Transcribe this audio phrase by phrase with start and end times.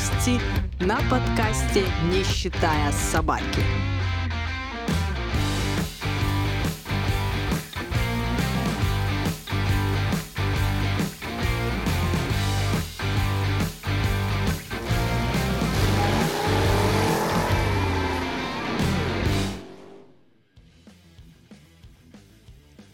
[0.00, 0.40] новости
[0.80, 3.62] на подкасте «Не считая собаки».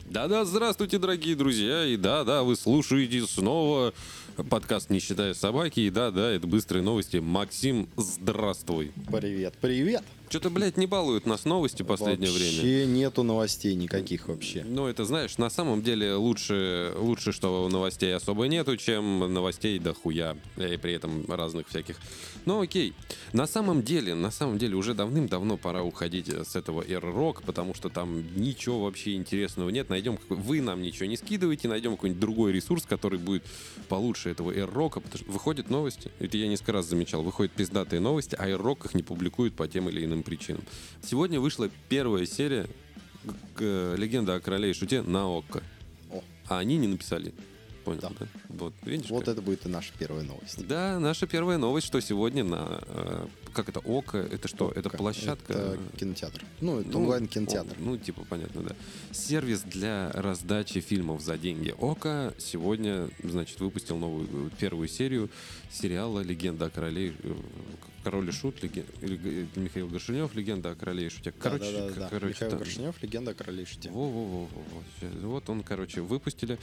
[0.09, 1.85] Да-да, здравствуйте, дорогие друзья.
[1.85, 3.93] И да-да, вы слушаете снова
[4.45, 5.81] подкаст «Не считая собаки».
[5.81, 7.19] И да-да, это быстрые новости.
[7.19, 8.93] Максим, здравствуй.
[9.11, 10.03] Привет, привет.
[10.29, 12.85] Что-то, блядь, не балуют нас новости в последнее вообще время.
[12.87, 14.65] нету новостей никаких вообще.
[14.67, 19.95] Ну, это, знаешь, на самом деле лучше, лучше, что новостей особо нету, чем новостей до
[19.95, 20.37] хуя.
[20.57, 21.97] И при этом разных всяких.
[22.45, 22.93] Ну, окей.
[23.33, 27.89] На самом деле, на самом деле, уже давным-давно пора уходить с этого R-Rock, потому что
[27.89, 29.91] там ничего вообще интересного нет.
[29.91, 33.45] Найдем, вы нам ничего не скидываете, найдем какой-нибудь другой ресурс, который будет
[33.89, 36.11] получше этого R-Rock, потому что выходят новости.
[36.19, 37.23] Это я несколько раз замечал.
[37.23, 40.63] Выходят пиздатые новости, а R-Rock их не публикуют по тем или иным причинам.
[41.03, 42.67] Сегодня вышла первая серия
[43.55, 45.63] к- «Легенда о короле и шуте» на ОККО.
[46.49, 47.35] А они не написали.
[47.87, 48.11] Понял, да?
[48.19, 48.27] Да.
[48.49, 49.09] Вот, видишь?
[49.11, 49.35] Вот как?
[49.35, 50.67] это будет и наша первая новость.
[50.67, 52.81] Да, наша первая новость, что сегодня на...
[52.89, 54.19] э, как это, ОКО?
[54.19, 54.73] Это что?
[54.75, 55.53] Это Ка- площадка?
[55.53, 56.45] Это кинотеатр.
[56.61, 57.77] Ну, это Ну, онлайн-кинотеатр.
[57.79, 58.77] о, Ну, типа, понятно, да.
[59.13, 61.73] Сервис для раздачи фильмов за деньги.
[61.79, 65.31] Ока сегодня, значит, выпустил новую первую серию
[65.71, 67.35] сериала «Легенда о короле...» э,
[68.03, 71.33] Король и Шут, леген- Михаил Горшинев, «Легенда о короле и шуте».
[71.33, 72.09] Короче, да, да, да.
[72.09, 73.91] короче, Михаил там- Горшинев, легенда о короле и шуте.
[73.91, 74.49] Во-во-во.
[75.23, 76.59] Вот он, короче, выпустили.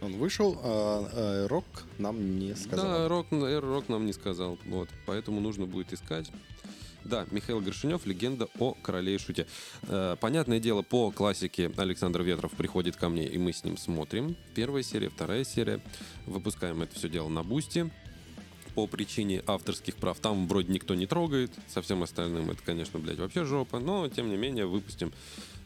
[0.00, 1.64] Он вышел, а, а Рок
[1.98, 3.08] нам не Да, сказал.
[3.08, 4.58] рок, э, рок нам не сказал.
[4.66, 6.30] Вот, поэтому нужно будет искать.
[7.04, 9.46] Да, Михаил Горшинев, легенда о короле и шуте.
[9.84, 14.36] Э, понятное дело, по классике Александр Ветров приходит ко мне, и мы с ним смотрим.
[14.54, 15.80] Первая серия, вторая серия.
[16.26, 17.90] Выпускаем это все дело на бусте.
[18.74, 21.50] По причине авторских прав там вроде никто не трогает.
[21.68, 23.80] Со всем остальным это, конечно, блядь, вообще жопа.
[23.80, 25.12] Но, тем не менее, выпустим,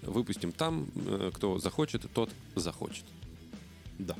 [0.03, 0.87] выпустим там.
[1.07, 3.05] Э, Кто захочет, тот захочет.
[3.99, 4.17] Да.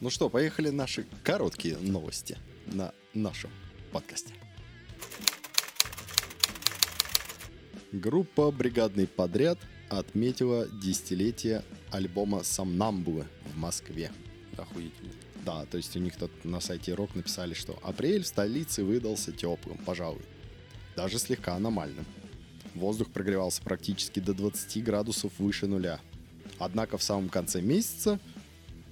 [0.00, 3.50] Ну что, поехали наши короткие новости на нашем
[3.92, 4.32] подкасте.
[7.90, 14.12] Группа «Бригадный подряд» отметила десятилетие альбома «Сомнамбулы» в Москве.
[14.56, 15.10] Охуительно.
[15.44, 19.32] Да, то есть у них тут на сайте Рок написали, что апрель в столице выдался
[19.32, 20.22] теплым, пожалуй.
[20.96, 22.04] Даже слегка аномальным.
[22.74, 26.00] Воздух прогревался практически до 20 градусов выше нуля.
[26.58, 28.18] Однако в самом конце месяца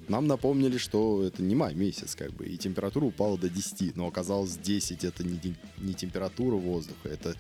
[0.09, 4.07] нам напомнили, что это не май месяц, как бы, и температура упала до 10, но
[4.07, 7.35] оказалось 10 это не, не температура воздуха, это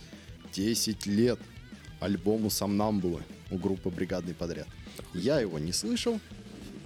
[0.52, 1.38] 10 лет
[2.00, 4.66] альбому «Сомнамбулы» у группы «Бригадный подряд».
[5.14, 6.20] Я его не слышал,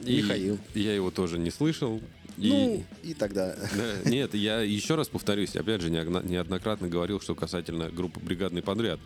[0.04, 0.58] И Михаил.
[0.74, 2.00] Я его тоже не слышал.
[2.36, 3.54] И- ну, и тогда...
[3.54, 9.00] Да, нет, я еще раз повторюсь, опять же, неоднократно говорил, что касательно группы «Бригадный подряд».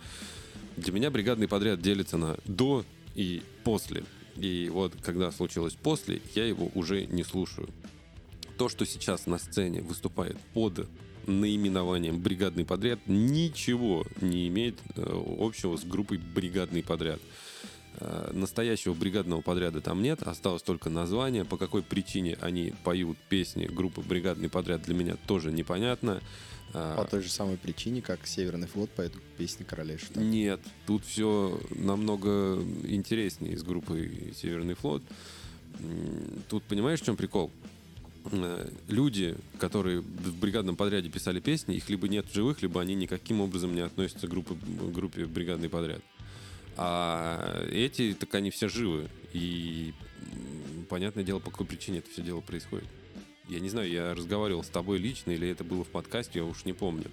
[0.77, 2.85] Для меня «Бригадный подряд» делится на «до»
[3.15, 4.03] и «после».
[4.35, 7.69] И вот, когда случилось «после», я его уже не слушаю.
[8.57, 10.87] То, что сейчас на сцене выступает под
[11.27, 17.19] наименованием «Бригадный подряд», ничего не имеет э, общего с группой «Бригадный подряд».
[17.99, 21.45] Э, Настоящего бригадного подряда там нет, осталось только название.
[21.45, 26.21] По какой причине они поют песни группы «Бригадный подряд» для меня тоже непонятно.
[26.73, 30.19] А, По той же самой причине, как Северный флот поет песни короля и шута.
[30.19, 35.01] Нет, тут все намного интереснее с группой «Северный флот».
[36.49, 37.51] Тут понимаешь, в чем прикол?
[38.31, 42.95] Э, Люди, которые в бригадном подряде писали песни, их либо нет в живых, либо они
[42.95, 44.55] никаким образом не относятся к группе,
[44.93, 46.01] группе «Бригадный подряд».
[46.77, 49.09] А эти, так они все живы.
[49.33, 49.93] И
[50.89, 52.87] понятное дело, по какой причине это все дело происходит.
[53.47, 56.65] Я не знаю, я разговаривал с тобой лично, или это было в подкасте, я уж
[56.65, 57.11] не помню.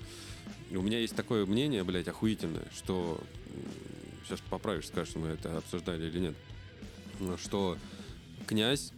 [0.70, 3.20] У меня есть такое мнение, блядь, охуительное, что...
[4.24, 6.34] Сейчас поправишь, скажешь, мы это обсуждали или нет.
[7.38, 7.76] Что
[8.46, 8.92] князь,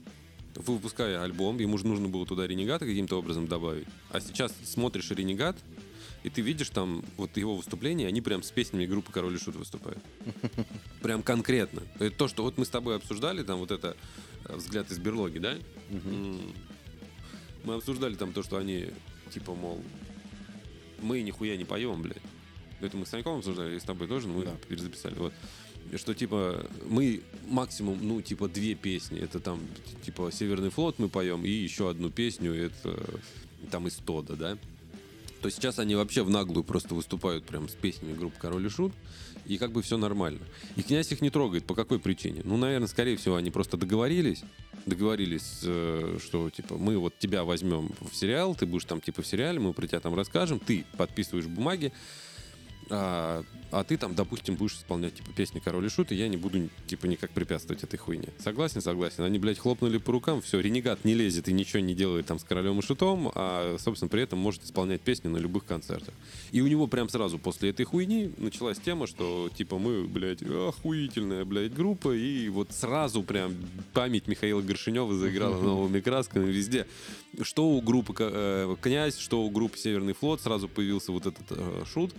[0.55, 3.89] выпуская альбом, ему же нужно было туда ренегата каким-то образом добавить.
[4.11, 5.57] А сейчас смотришь ренегат,
[6.25, 9.57] и ты видишь там вот его выступления, они прям с песнями группы Король и Шут
[9.57, 10.03] выступают.
[11.03, 11.83] Прям конкретно.
[11.99, 13.95] Это то, что вот мы с тобой обсуждали, там вот это
[14.47, 15.55] э, взгляд из берлоги, да?
[17.65, 18.89] Мы обсуждали там то, что они,
[19.33, 19.83] типа, мол,
[21.03, 22.23] мы нихуя не поем, блядь.
[22.81, 24.53] Это мы с Саньком обсуждали, и с тобой тоже, но мы Да.
[24.69, 25.15] перезаписали.
[25.15, 25.33] Вот.
[25.97, 29.21] Что, типа, мы максимум, ну, типа, две песни.
[29.21, 29.61] Это там,
[30.05, 32.99] типа, Северный флот мы поем, и еще одну песню, это
[33.71, 34.59] там из Тода, да?
[35.45, 38.95] То сейчас они вообще в наглую просто выступают прям с песнями группы Король и Шут,
[39.45, 40.41] и как бы все нормально.
[40.75, 41.67] И князь их не трогает.
[41.67, 42.41] По какой причине?
[42.45, 44.43] Ну, наверное, скорее всего, они просто договорились,
[44.87, 49.27] договорились, э, что типа мы вот тебя возьмем в сериал, ты будешь там типа в
[49.27, 51.93] сериале, мы про тебя там расскажем, ты подписываешь бумаги,
[52.91, 56.37] а, а ты там, допустим, будешь исполнять типа песни Король и Шут, и я не
[56.37, 58.29] буду типа никак препятствовать этой хуйне.
[58.39, 59.25] Согласен, согласен.
[59.25, 62.45] Они, блядь, хлопнули по рукам, все, ренегат не лезет и ничего не делает там с
[62.45, 66.15] Королем и Шутом, а, собственно, при этом может исполнять песни на любых концертах.
[66.53, 71.45] И у него прям сразу после этой хуйни началась тема, что типа мы, блядь, охуительная,
[71.45, 73.55] блядь, группа, и вот сразу прям
[73.93, 76.87] память Михаила Горшинева заиграла новыми красками везде.
[77.43, 81.83] Что у группы э, Князь, что у группы Северный флот, сразу появился вот этот э,
[81.93, 82.15] шут,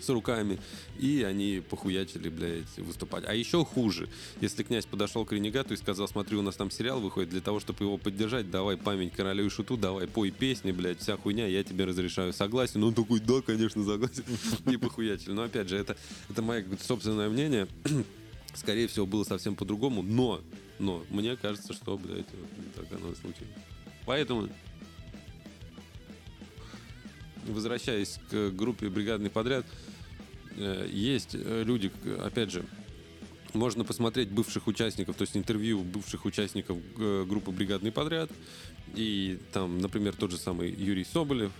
[0.00, 0.58] с руками,
[0.98, 3.24] и они похуячили, блядь, выступать.
[3.26, 4.08] А еще хуже,
[4.40, 7.60] если князь подошел к Ренегату и сказал, смотри, у нас там сериал выходит, для того,
[7.60, 11.64] чтобы его поддержать, давай память королю и шуту, давай пой песни, блядь, вся хуйня, я
[11.64, 12.82] тебе разрешаю, согласен.
[12.84, 14.24] Он такой, да, конечно, согласен.
[14.70, 15.32] И похуячили.
[15.32, 15.96] Но опять же, это,
[16.28, 17.66] это мое собственное мнение.
[18.54, 20.40] Скорее всего, было совсем по-другому, но,
[20.78, 23.52] но, мне кажется, что, блядь, вот так оно и случилось.
[24.06, 24.48] Поэтому
[27.48, 29.66] возвращаясь к группе «Бригадный подряд»,
[30.56, 31.90] э, есть э, люди,
[32.22, 32.64] опять же,
[33.52, 38.30] можно посмотреть бывших участников, то есть интервью бывших участников э, группы «Бригадный подряд».
[38.94, 41.52] И там, например, тот же самый Юрий Соболев,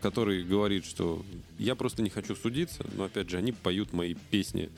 [0.00, 1.24] который говорит, что
[1.58, 4.70] я просто не хочу судиться, но опять же, они поют мои песни.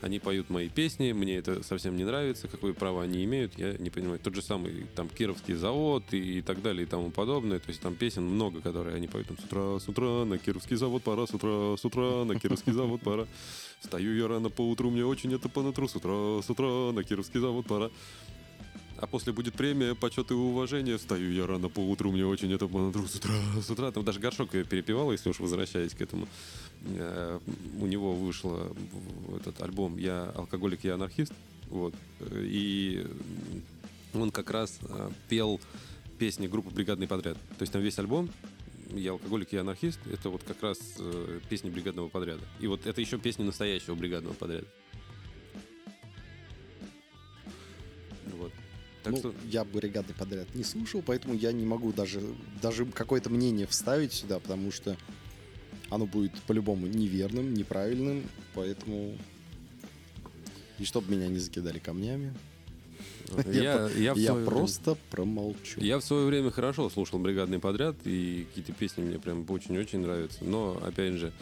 [0.00, 3.90] Они поют мои песни, мне это совсем не нравится, какое право они имеют, я не
[3.90, 4.20] понимаю.
[4.20, 7.58] Тот же самый там Кировский завод и, и так далее и тому подобное.
[7.58, 10.76] То есть там песен много, которые они поют там с утра, с утра, на Кировский
[10.76, 13.26] завод пора, с утра, с утра, на Кировский завод пора.
[13.80, 17.02] Встаю я рано по утру, мне очень это по нутру, с утра, с утра, на
[17.02, 17.90] Кировский завод пора
[19.00, 20.98] а после будет премия, почет и уважение.
[20.98, 23.92] Встаю я рано по утру, мне очень это с утра, с утра.
[23.92, 26.26] Там даже горшок перепевал, если уж возвращаясь к этому.
[26.84, 27.38] Э,
[27.80, 28.76] у него вышел
[29.36, 31.32] этот альбом «Я алкоголик, я анархист».
[31.70, 31.94] Вот.
[32.32, 33.06] И
[34.14, 35.60] он как раз э, пел
[36.18, 37.36] песни группы «Бригадный подряд».
[37.58, 38.30] То есть там весь альбом
[38.94, 40.00] я алкоголик, я анархист.
[40.10, 42.42] Это вот как раз э, песни бригадного подряда.
[42.60, 44.66] И вот это еще песни настоящего бригадного подряда.
[49.08, 49.34] Так ну, что...
[49.50, 52.20] я бригадный подряд не слушал, поэтому я не могу даже,
[52.60, 54.96] даже какое-то мнение вставить сюда, потому что
[55.90, 58.24] оно будет по-любому неверным, неправильным,
[58.54, 59.16] поэтому...
[60.78, 62.34] И чтобы меня не закидали камнями.
[63.46, 65.80] Я, я, я просто промолчу.
[65.80, 70.44] Я в свое время хорошо слушал бригадный подряд, и какие-то песни мне прям очень-очень нравятся.
[70.44, 71.32] Но, опять же,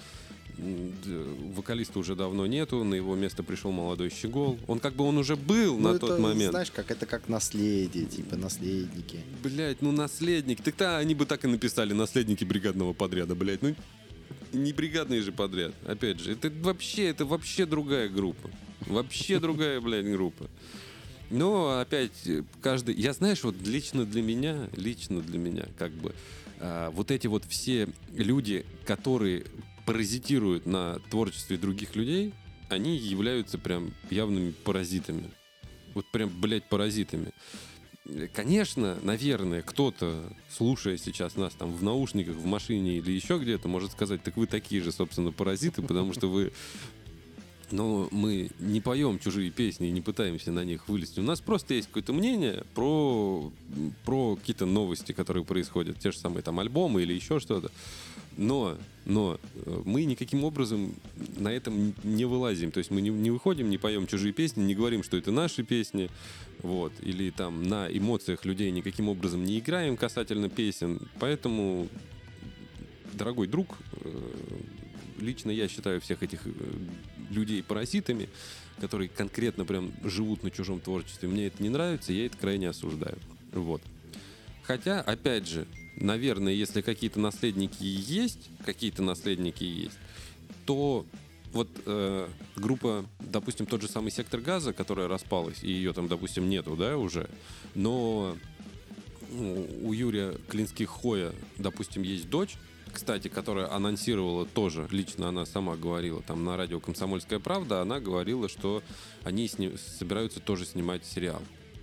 [0.59, 4.59] вокалиста уже давно нету, на его место пришел молодой Щегол.
[4.67, 6.51] Он как бы он уже был ну, на это, тот момент.
[6.51, 9.21] Знаешь, как это как наследие, типа наследники.
[9.43, 10.63] Блять, ну наследник.
[10.63, 13.63] Так-то они бы так и написали наследники бригадного подряда, блять.
[13.63, 13.75] Ну
[14.53, 15.75] не бригадный же подряд.
[15.87, 18.51] Опять же, это вообще, это вообще другая группа.
[18.87, 20.49] Вообще другая, блядь, группа.
[21.31, 22.13] Но опять
[22.63, 22.95] каждый...
[22.95, 26.15] Я, знаешь, вот лично для меня, лично для меня, как бы,
[26.61, 29.45] а, вот эти вот все люди, которые
[29.87, 32.35] паразитируют на творчестве других людей,
[32.69, 35.31] они являются прям явными паразитами.
[35.95, 37.33] Вот прям, блядь, паразитами.
[38.35, 43.93] Конечно, наверное, кто-то, слушая сейчас нас там в наушниках, в машине или еще где-то, может
[43.93, 46.53] сказать, так вы такие же, собственно, паразиты, потому что вы
[47.71, 51.21] но мы не поем чужие песни и не пытаемся на них вылезти.
[51.21, 53.51] У нас просто есть какое-то мнение про,
[54.05, 55.99] про какие-то новости, которые происходят.
[55.99, 57.71] Те же самые там альбомы или еще что-то.
[58.37, 60.95] Но, но э, мы никаким образом
[61.37, 62.71] на этом не вылазим.
[62.71, 65.63] То есть мы не, не выходим, не поем чужие песни, не говорим, что это наши
[65.63, 66.11] песни.
[66.63, 71.01] Вот, или там на эмоциях людей никаким образом не играем касательно песен.
[71.19, 71.89] Поэтому,
[73.15, 74.23] дорогой друг, э,
[75.19, 76.51] лично я считаю всех этих э,
[77.31, 78.29] людей паразитами,
[78.81, 81.29] которые конкретно прям живут на чужом творчестве.
[81.29, 83.19] Мне это не нравится, я это крайне осуждаю.
[83.53, 83.83] Вот.
[84.63, 89.99] Хотя, опять же, наверное, если какие-то наследники есть, какие-то наследники есть,
[90.67, 91.07] то
[91.53, 96.49] вот э, группа, допустим, тот же самый сектор газа, которая распалась, и ее там, допустим,
[96.51, 97.31] нету, да, уже,
[97.75, 98.37] но
[99.31, 102.57] ну, у Юрия Клинских Хоя, допустим, есть дочь,
[102.97, 108.49] кстати, которая анонсировала тоже, лично она сама говорила там на радио «Комсомольская правда», она говорила,
[108.49, 108.83] что
[109.23, 111.43] они сни- собираются тоже снимать сериал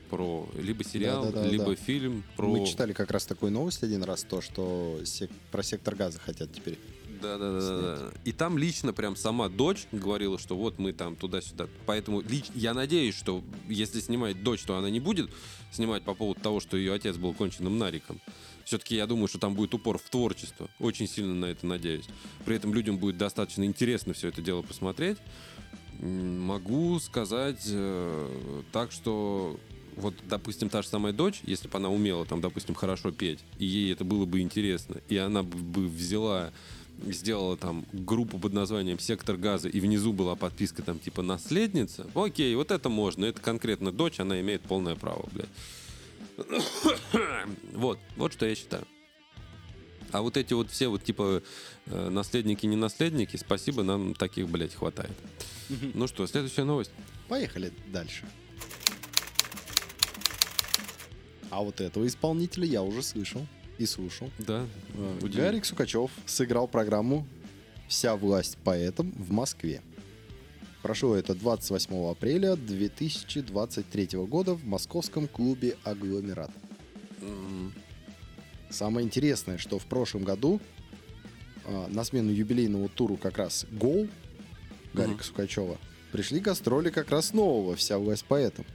[0.10, 1.76] про либо сериал, да, да, да, либо да.
[1.76, 2.48] фильм про...
[2.48, 5.30] Мы читали как раз такую новость один раз, то, что сек...
[5.52, 6.80] про сектор газа хотят теперь.
[7.22, 8.12] Да, да, да, да.
[8.26, 11.68] И там лично прям сама дочь говорила, что вот мы там туда-сюда.
[11.86, 12.46] Поэтому лич...
[12.54, 15.30] я надеюсь, что если снимает дочь, то она не будет
[15.72, 18.20] снимать по поводу того, что ее отец был конченным нариком.
[18.66, 20.70] Все-таки я думаю, что там будет упор в творчество.
[20.80, 22.06] Очень сильно на это надеюсь.
[22.46, 25.18] При этом людям будет достаточно интересно все это дело посмотреть.
[26.00, 29.60] Могу сказать э, так, что
[29.96, 33.66] вот, допустим, та же самая дочь, если бы она умела, там, допустим, хорошо петь, и
[33.66, 36.52] ей это было бы интересно, и она бы- взяла,
[37.06, 42.56] сделала там группу под названием «Сектор газа», и внизу была подписка там типа «Наследница», окей,
[42.56, 45.50] вот это можно, это конкретно дочь, она имеет полное право, блядь.
[47.74, 48.88] Вот, вот что я считаю.
[50.12, 51.42] А вот эти вот все вот типа
[51.88, 55.12] э, наследники, не наследники, спасибо, нам таких, блядь, хватает.
[55.94, 56.92] Ну что, следующая новость.
[57.28, 58.26] Поехали дальше.
[61.50, 63.46] А вот этого исполнителя я уже слышал
[63.78, 64.30] и слушал.
[64.40, 65.44] Да, Э, удивительно.
[65.46, 67.28] Гарик Сукачев сыграл программу
[67.88, 69.82] «Вся власть поэтам» в Москве.
[70.84, 76.52] Прошло это 28 апреля 2023 года в московском клубе «Агломерат».
[78.70, 80.60] Самое интересное, что в прошлом году
[81.64, 84.10] а, на смену юбилейному туру как раз «Гол»
[84.94, 85.24] Гарика Мгм.
[85.24, 85.78] Сукачева
[86.12, 88.66] пришли гастроли как раз нового «Вся власть поэтам».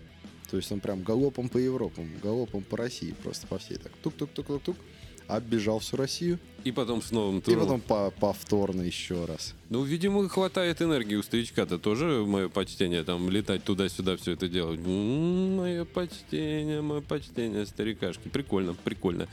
[0.51, 4.79] То есть он прям галопом по Европам, галопом по России, просто по всей так тук-тук-тук-тук-тук,
[5.27, 6.39] оббежал всю Россию,
[6.69, 7.61] И потом с новым и туром.
[7.61, 9.55] потом по- повторно еще раз.
[9.71, 14.79] Ну, видимо, хватает энергии у старичка-то тоже мое почтение, там, летать туда-сюда, все это делать.
[14.79, 18.29] Мое почтение, мое почтение, старикашки.
[18.29, 19.29] Прикольно, прикольно.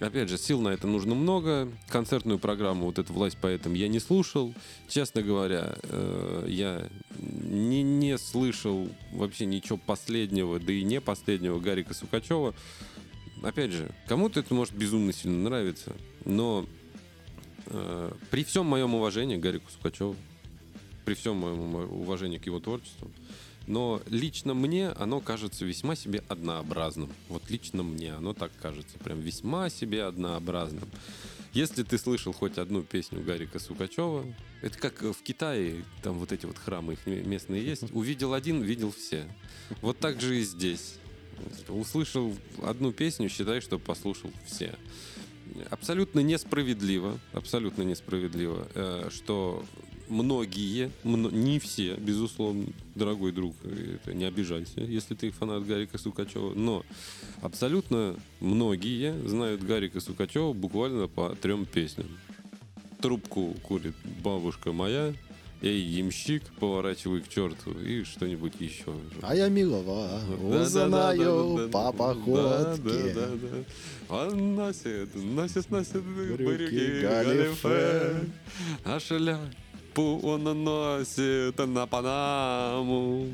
[0.00, 1.70] Опять же, сил на это нужно много.
[1.88, 4.54] Концертную программу, вот эту «Власть поэтам» я не слушал.
[4.86, 6.88] Честно говоря, э, я
[7.18, 12.54] не, не слышал вообще ничего последнего, да и не последнего Гарика Сукачева.
[13.42, 15.94] Опять же, кому-то это может безумно сильно нравиться,
[16.24, 16.66] но
[17.70, 20.16] Э, При всем моем уважении к Гарику Сукачеву,
[21.04, 23.10] при всем моем уважении к его творчеству,
[23.66, 27.10] но лично мне оно кажется весьма себе однообразным.
[27.28, 30.88] Вот лично мне оно так кажется, прям весьма себе однообразным.
[31.52, 34.24] Если ты слышал хоть одну песню Гарика Сукачева,
[34.62, 38.92] это как в Китае, там вот эти вот храмы их местные есть, увидел один, видел
[38.92, 39.24] все.
[39.80, 40.99] Вот так же и здесь.
[41.68, 44.74] Услышал одну песню, считай, что послушал все
[45.70, 49.64] абсолютно несправедливо, абсолютно несправедливо, э, что
[50.08, 53.54] многие, мно- не все, безусловно, дорогой друг,
[54.06, 56.84] не обижайся, если ты фанат Гарика Сукачева, но
[57.42, 62.08] абсолютно многие знают Гарика Сукачева буквально по трем песням.
[63.00, 65.14] Трубку курит бабушка моя,
[65.62, 68.94] эй, ямщик, поворачивай к черту, и что-нибудь еще.
[69.22, 73.16] А я милого узнаю по походке.
[74.08, 78.20] Он носит, носит, носит Брюки галифе.
[78.84, 83.28] а шляпу он носит на Панаму.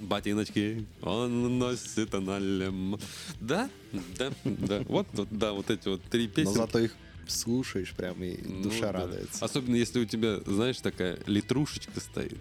[0.00, 2.98] Ботиночки он носит на лем.
[3.40, 3.68] Да,
[4.16, 4.80] да, да.
[4.88, 6.52] Вот, вот, да, вот эти вот три Но песни.
[6.54, 6.94] зато их
[7.30, 8.92] слушаешь прям и Ну душа да.
[8.92, 9.44] радуется.
[9.44, 12.38] Особенно если у тебя, знаешь, такая литрушечка стоит,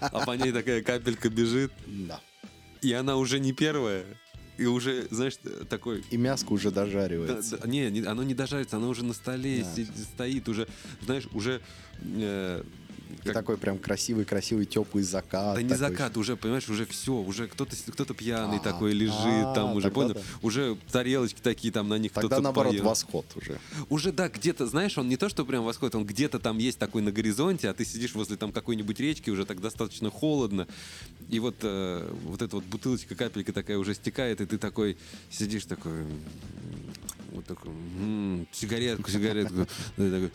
[0.00, 2.20] а по ней такая капелька бежит, Да.
[2.82, 4.04] и она уже не первая,
[4.58, 5.34] и уже, знаешь,
[5.68, 6.02] такой...
[6.10, 7.58] И мяско уже да, дожаривается.
[7.58, 9.84] да, не, не, оно не дожарится, оно уже на столе Да.
[10.14, 10.66] стоит, уже,
[11.04, 11.60] знаешь, уже...
[12.02, 12.62] э,
[13.08, 15.54] И как- такой прям красивый-красивый теплый закат.
[15.56, 19.54] да не закат, уже, понимаешь, уже все, уже кто-то кто пьяный А, такой лежит, а,
[19.54, 20.14] там уже, понял?
[20.14, 20.20] да.
[20.42, 22.84] Уже тарелочки такие, там на них Тогда кто-то наоборот поел.
[22.84, 23.58] восход уже.
[23.88, 27.02] Уже, да, где-то, знаешь, он не то, что прям восходит, он где-то там есть такой
[27.02, 30.66] на горизонте, а ты сидишь возле там какой-нибудь речки, уже так достаточно холодно,
[31.28, 34.96] и вот, э, вот эта вот бутылочка, капелька такая уже стекает, и ты такой
[35.30, 36.04] сидишь такой,
[37.32, 39.62] вот такой, м, сигаретку, сигаретку,
[39.96, 40.30] и такой,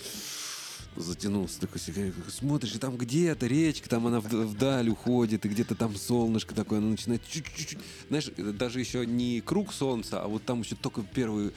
[0.96, 5.76] затянулся такой сигаретку, смотришь, и там где-то речка, там она вд- вдаль уходит, и где-то
[5.76, 7.78] там солнышко такое, оно начинает чуть-чуть,
[8.10, 11.52] знаешь, даже еще не круг солнца, а вот там еще только первые,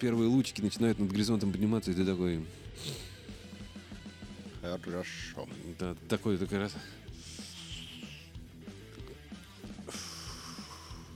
[0.00, 2.44] первые лучики начинают над горизонтом подниматься, и ты такой,
[4.60, 5.48] Хорошо.
[5.78, 6.72] да, такой такой раз.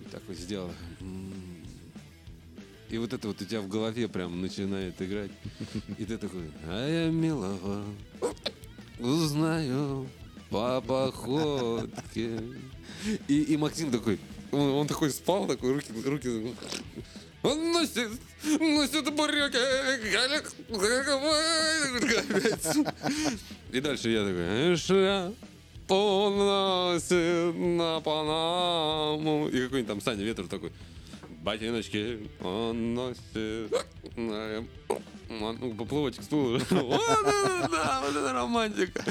[0.01, 0.71] И так вот сделал.
[2.93, 5.31] И вот это вот у тебя в голове прям начинает играть.
[5.97, 7.87] И ты такой, а я милого
[8.99, 10.07] узнаю
[10.51, 12.39] по походке.
[13.29, 14.21] И, и Максим такой,
[14.51, 16.55] он, он такой спал, такой, руки, руки.
[17.43, 18.11] Он носит,
[18.61, 19.57] носит бурёки,
[20.13, 20.53] галик,
[23.73, 29.49] И дальше я такой, шляпу носит на Панаму.
[29.49, 30.73] И какой-нибудь там Саня Ветер такой,
[31.43, 33.73] ботиночки он носит.
[34.17, 36.59] Ну, поплывочек стула.
[36.71, 39.05] Вот это да, вот это романтика.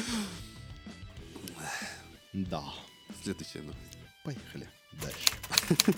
[2.34, 2.64] Да.
[3.24, 3.98] Следующая новость.
[4.24, 4.68] Поехали
[5.02, 5.96] дальше.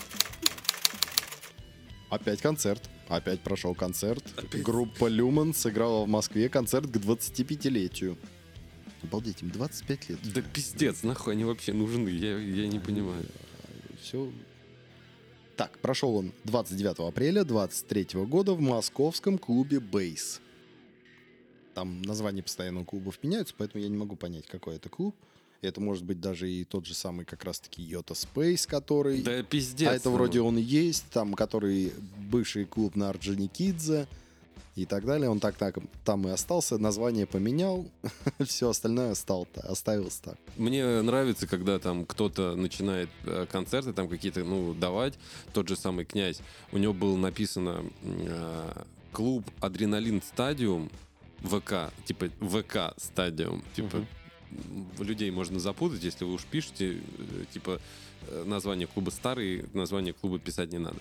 [2.10, 2.88] Опять концерт.
[3.08, 4.24] Опять прошел концерт.
[4.36, 4.62] Опять.
[4.62, 8.18] Группа Люман сыграла в Москве концерт к 25-летию.
[9.02, 10.18] Обалдеть, им 25 лет.
[10.32, 13.26] Да пиздец, нахуй они вообще нужны, я, я не понимаю.
[14.00, 14.32] все.
[15.56, 20.40] Так, прошел он 29 апреля 23 года в московском клубе «Бейс».
[21.74, 25.14] Там названия постоянно клубов меняются, поэтому я не могу понять, какой это клуб.
[25.60, 29.22] Это может быть даже и тот же самый как раз-таки Йота Спейс, который...
[29.22, 29.88] Да пиздец.
[29.88, 30.16] а это ну.
[30.16, 34.06] вроде он и есть, там, который бывший клуб на Орджоникидзе
[34.76, 35.28] и так далее.
[35.28, 37.86] Он так, так там и остался, название поменял,
[38.44, 40.38] все остальное остал, оставился так.
[40.56, 45.14] Мне нравится, когда там кто-то начинает э, концерты там какие-то, ну, давать.
[45.52, 46.40] Тот же самый князь.
[46.72, 48.82] У него было написано э,
[49.12, 50.90] клуб Адреналин Стадиум
[51.42, 54.04] ВК, типа ВК Стадиум, типа
[54.98, 57.80] людей можно запутать, если вы уж пишете, э, типа
[58.28, 60.98] э, название клуба старый, название клуба писать не надо.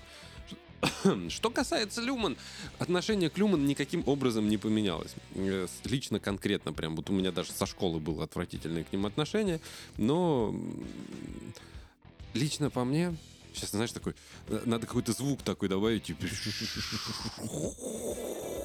[1.30, 2.38] Что касается Люман,
[2.80, 5.14] отношение к Люман никаким образом не поменялось.
[5.36, 9.60] Э, Лично, конкретно, прям вот у меня даже со школы было отвратительное к ним отношение,
[9.98, 10.56] но
[12.34, 13.16] лично по мне,
[13.54, 14.16] сейчас, знаешь, такой,
[14.48, 16.26] э, надо какой-то звук такой добавить, типа...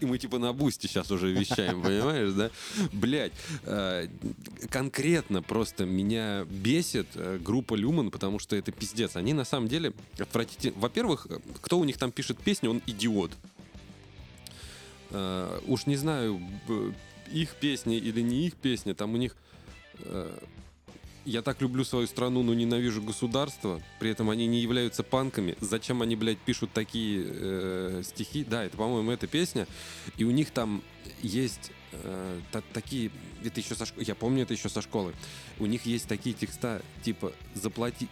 [0.00, 2.50] И мы типа на бусте сейчас уже вещаем, понимаешь, да?
[2.92, 3.32] Блять,
[4.70, 9.16] конкретно просто меня бесит э, группа Люман, потому что это пиздец.
[9.16, 10.78] Они на самом деле отвратительны.
[10.78, 13.32] Во-первых, э, кто у них там пишет песню, он идиот.
[15.10, 16.40] Э, уж не знаю,
[17.30, 19.36] их песни или не их песни, там у них
[20.00, 20.38] э,
[21.28, 23.82] я так люблю свою страну, но ненавижу государство.
[24.00, 25.56] При этом они не являются панками.
[25.60, 28.44] Зачем они, блядь, пишут такие э, стихи?
[28.44, 29.66] Да, это, по-моему, эта песня.
[30.16, 30.82] И у них там
[31.22, 33.10] есть э, та- такие...
[33.44, 34.04] Это еще со школы.
[34.06, 35.14] Я помню это еще со школы.
[35.58, 38.08] У них есть такие текста, типа «Заплати...»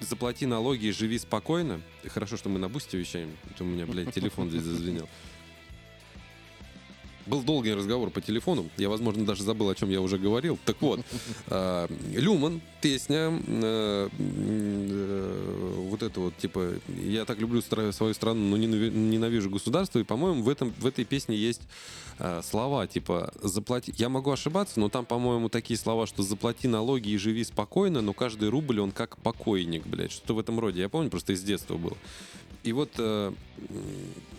[0.00, 1.82] Заплати налоги и живи спокойно.
[2.08, 3.36] Хорошо, что мы на бусте вещаем.
[3.58, 5.08] а У меня, блядь, телефон здесь зазвенел.
[7.26, 8.68] Был долгий разговор по телефону.
[8.76, 10.58] Я, возможно, даже забыл, о чем я уже говорил.
[10.64, 11.00] Так вот,
[11.48, 18.56] э, Люман, песня, э, э, вот это вот, типа, я так люблю свою страну, но
[18.56, 19.98] ненави- ненавижу государство.
[19.98, 21.62] И, по-моему, в, этом, в этой песне есть
[22.42, 23.94] слова, типа, заплати...
[23.96, 28.12] Я могу ошибаться, но там, по-моему, такие слова, что заплати налоги и живи спокойно, но
[28.12, 30.12] каждый рубль, он как покойник, блядь.
[30.12, 30.80] Что-то в этом роде.
[30.82, 31.96] Я помню, просто из детства было.
[32.62, 33.32] И вот э,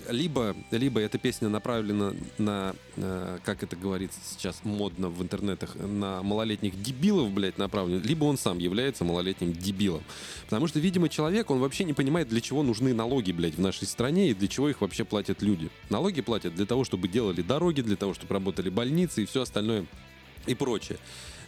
[0.09, 6.21] либо, либо эта песня направлена на, э, как это говорится сейчас модно в интернетах, на
[6.21, 10.03] малолетних дебилов, блядь, направлена, либо он сам является малолетним дебилом.
[10.45, 13.87] Потому что, видимо, человек, он вообще не понимает, для чего нужны налоги, блядь, в нашей
[13.87, 15.69] стране и для чего их вообще платят люди.
[15.89, 19.85] Налоги платят для того, чтобы делали дороги, для того, чтобы работали больницы и все остальное
[20.45, 20.99] и прочее.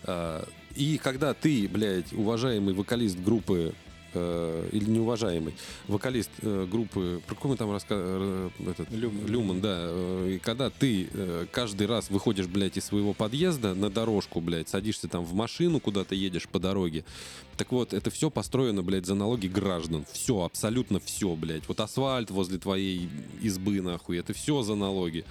[0.04, 3.76] А, И когда ты, блядь, уважаемый вокалист группы
[4.14, 5.56] э, или неуважаемый
[5.88, 9.28] вокалист э, группы, про какой мы там рассказывали, этот, Люман.
[9.28, 13.90] Люман, да, э, и когда ты э, каждый раз выходишь, блядь, из своего подъезда на
[13.90, 17.04] дорожку, блядь, садишься там в машину, куда-то едешь по дороге,
[17.58, 20.06] так вот, это все построено, блядь, за налоги граждан.
[20.12, 21.68] Все, абсолютно все, блядь.
[21.68, 23.10] Вот асфальт возле твоей
[23.42, 25.24] избы, нахуй, это все за налоги.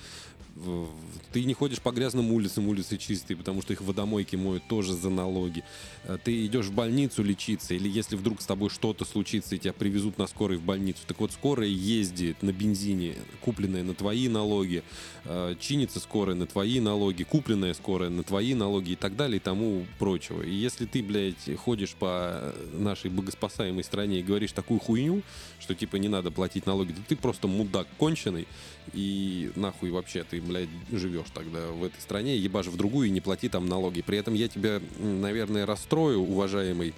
[1.33, 5.09] Ты не ходишь по грязным улицам, улицы чистые, потому что их водомойки моют тоже за
[5.09, 5.65] налоги.
[6.05, 9.73] Э, Ты идешь в больницу лечиться, или если вдруг с тобой что-то случится, и тебя
[9.73, 14.83] привезут на скорой в больницу, так вот скорая ездит на бензине, купленная на твои налоги,
[15.25, 19.41] э, чинится скорая на твои налоги, купленная скорая на твои налоги и так далее и
[19.41, 20.43] тому прочего.
[20.43, 25.23] И если ты, блядь, ходишь по нашей богоспасаемой стране и говоришь такую хуйню,
[25.61, 28.47] что типа не надо платить налоги, да ты просто мудак конченый,
[28.93, 33.21] и нахуй вообще ты, блядь, живешь тогда в этой стране, ебашь в другую и не
[33.21, 34.03] плати там налоги.
[34.03, 36.95] При этом я тебя, наверное, расстрою, уважаемый,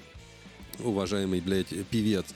[0.78, 2.26] уважаемый, блядь, певец.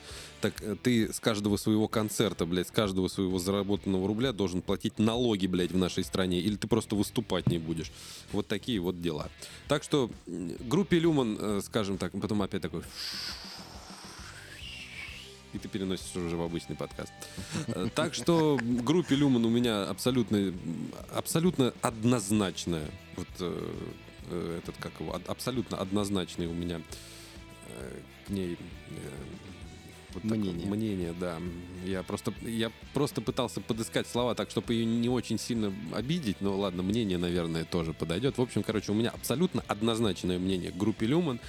[0.40, 4.98] Так э, ты с каждого своего концерта, блядь, с каждого своего заработанного рубля должен платить
[4.98, 7.90] налоги, блядь, в нашей стране, или ты просто выступать не будешь.
[8.32, 9.28] Вот такие вот дела.
[9.66, 12.82] Так что группе Люман, э, скажем так, потом опять такой
[15.52, 17.12] и ты переносишь уже в обычный подкаст.
[17.68, 20.52] Э, Так что группе Люман у меня абсолютно,
[21.14, 23.70] абсолютно однозначная, вот э,
[24.30, 26.80] э, этот как его, абсолютно однозначный у меня
[28.26, 28.58] к ней
[30.24, 30.66] вот Мнение.
[30.66, 31.38] мнение, да.
[31.84, 36.56] Я просто, я просто пытался подыскать слова так, чтобы ее не очень сильно обидеть, но
[36.56, 38.38] ладно, мнение, наверное, тоже подойдет.
[38.38, 41.40] В общем, короче, у меня абсолютно однозначное мнение к группе Люман.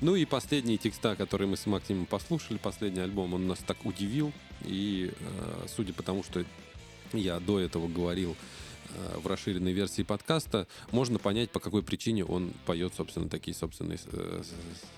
[0.00, 4.32] Ну и последние текста, которые мы с Максимом послушали, последний альбом, он нас так удивил.
[4.64, 6.44] И э, судя по тому, что
[7.12, 8.36] я до этого говорил
[9.16, 14.42] в расширенной версии подкаста, можно понять, по какой причине он поет, собственно, такие собственные э,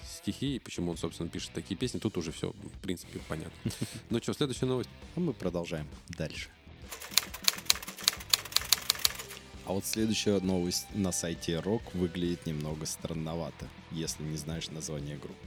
[0.06, 1.98] стихи, и почему он, собственно, пишет такие песни.
[1.98, 3.52] Тут уже все, в принципе, понятно.
[4.10, 4.90] Ну что, следующая новость.
[5.16, 6.48] А мы продолжаем дальше.
[9.64, 15.46] А вот следующая новость на сайте Рок выглядит немного странновато, если не знаешь название группы.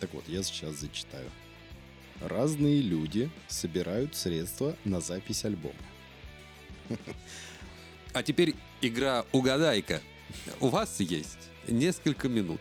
[0.00, 1.30] Так вот, я сейчас зачитаю.
[2.20, 5.74] Разные люди собирают средства на запись альбома.
[8.12, 10.00] А теперь игра «Угадайка».
[10.60, 12.60] У вас есть несколько минут,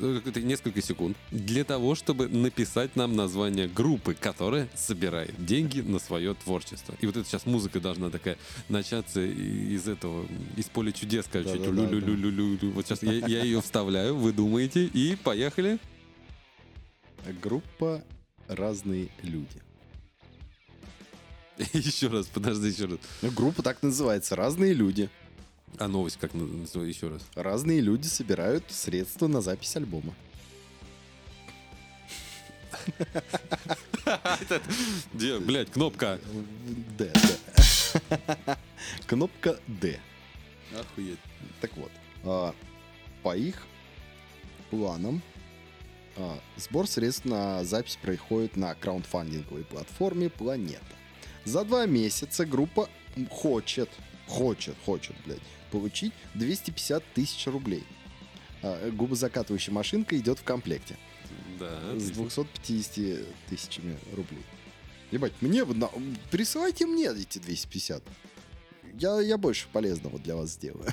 [0.00, 6.34] э, несколько секунд для того, чтобы написать нам название группы, которая собирает деньги на свое
[6.34, 6.94] творчество.
[7.00, 10.26] И вот это сейчас музыка должна такая начаться из этого,
[10.56, 11.58] из поля чудес, короче.
[11.58, 12.72] Да-да-да, Лю-лю-лю-лю-лю.
[12.72, 15.78] Вот сейчас я, я ее вставляю, вы думаете, и поехали.
[17.42, 18.02] Группа
[18.46, 19.67] «Разные люди».
[21.72, 22.98] Еще раз, подожди, еще раз.
[23.22, 25.10] Ну, группа так называется «Разные люди».
[25.78, 26.78] А новость как называется?
[26.80, 27.22] Еще раз.
[27.34, 30.14] Разные люди собирают средства на запись альбома.
[35.12, 36.20] Где, блядь, кнопка?
[36.96, 37.38] Д, Д.
[39.06, 39.98] Кнопка «Д».
[40.78, 41.18] Охуеть.
[41.60, 41.90] Так вот,
[42.24, 42.54] а,
[43.22, 43.66] по их
[44.70, 45.22] планам
[46.16, 50.84] а, сбор средств на запись происходит на краундфандинговой платформе «Планета».
[51.48, 52.90] За два месяца группа
[53.30, 53.88] хочет,
[54.26, 57.84] хочет, хочет, блядь, получить 250 тысяч рублей.
[58.62, 60.98] А, губозакатывающая машинка идет в комплекте
[61.58, 61.70] Да.
[61.98, 62.14] с отлично.
[62.24, 64.42] 250 тысячами рублей.
[65.10, 65.90] Ебать, мне на-
[66.30, 68.02] присылайте мне эти 250.
[68.98, 70.92] Я, я больше полезного для вас сделаю.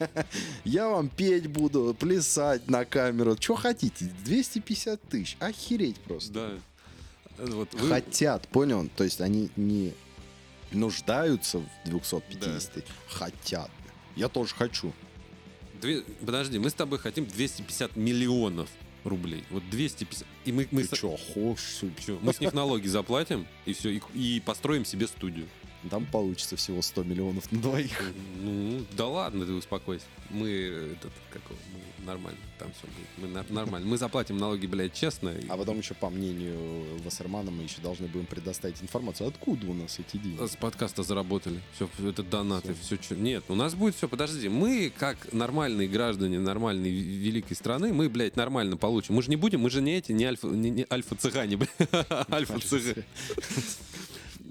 [0.64, 3.36] Я вам петь буду, плясать на камеру.
[3.40, 4.12] Что хотите?
[4.24, 5.36] 250 тысяч.
[5.38, 6.32] Охереть просто.
[6.32, 6.50] Да.
[7.38, 8.88] Вот вы- Хотят, понял?
[8.96, 9.92] То есть они не
[10.72, 12.84] нуждаются в 250 тысяч.
[13.08, 13.70] Хотят.
[14.14, 14.92] Я тоже хочу.
[15.80, 18.68] Две- Подожди, мы с тобой хотим 250 миллионов
[19.04, 19.44] рублей.
[19.50, 20.26] Вот 250.
[20.44, 20.98] И мы, мы, Ты с...
[20.98, 25.46] чё, хошь, Чё, мы с них налоги заплатим, и все, и, и построим себе студию.
[25.88, 28.02] Там получится всего 100 миллионов на двоих.
[28.40, 30.04] Ну, да ладно, ты успокойся.
[30.30, 33.08] Мы, этот, как мы нормально, там все будет.
[33.18, 33.86] Мы нар- нормально.
[33.88, 35.32] Мы заплатим налоги, блядь, честно.
[35.48, 36.58] А потом еще, по мнению
[37.04, 40.44] Вассермана, мы еще должны будем предоставить информацию, откуда у нас эти деньги.
[40.46, 41.60] С подкаста заработали.
[41.74, 42.96] Все, это донаты, все.
[43.00, 43.14] что.
[43.14, 44.08] Нет, у нас будет все.
[44.08, 49.14] Подожди, мы, как нормальные граждане нормальной великой страны, мы, блядь, нормально получим.
[49.14, 51.70] Мы же не будем, мы же не эти, не альфа, не, не альфа-цыгане, блядь.
[52.30, 53.04] Альфа-цыгане.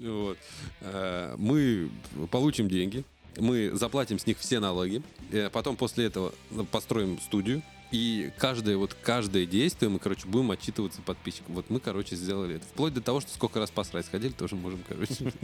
[0.06, 0.38] Вот.
[0.80, 1.90] Э, Мы
[2.30, 3.04] получим деньги,
[3.36, 6.32] мы заплатим с них все налоги, э, потом после этого
[6.70, 11.54] построим студию, и каждое вот каждое действие мы, короче, будем отчитываться подписчикам.
[11.54, 12.64] Вот мы, короче, сделали это.
[12.66, 15.32] Вплоть до того, что сколько раз посрать сходили, тоже можем, короче.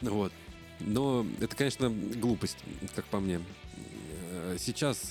[0.00, 0.32] Вот.
[0.78, 2.58] Но это, конечно, глупость,
[2.94, 3.40] как по мне.
[4.30, 5.10] Э, Сейчас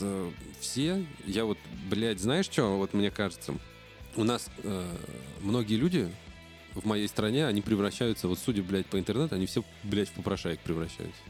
[0.61, 1.57] все, я вот,
[1.89, 3.53] блядь, знаешь что, вот мне кажется,
[4.15, 4.49] у нас
[5.41, 6.09] многие люди
[6.81, 10.59] в моей стране, они превращаются, вот судя, блядь, по интернету, они все, блядь, в попрошаек
[10.59, 11.21] превращаются.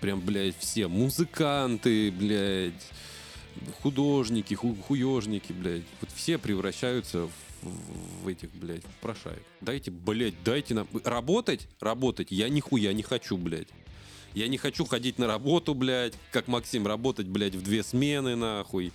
[0.00, 0.88] Прям, блядь, все.
[0.88, 2.72] Музыканты, блядь,
[3.82, 5.82] художники, ху- хуежники, блядь.
[6.00, 7.28] Вот все превращаются
[7.62, 9.42] в, в этих, блядь, в попрошаек.
[9.60, 10.88] Дайте, блядь, дайте нам...
[11.04, 11.68] Работать?
[11.80, 12.28] Работать.
[12.30, 13.68] Я нихуя не хочу, блядь.
[14.32, 18.92] Я не хочу ходить на работу, блядь, как Максим, работать, блядь, в две смены, нахуй.